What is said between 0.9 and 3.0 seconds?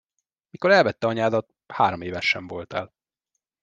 anyádat, hároméves sem voltál.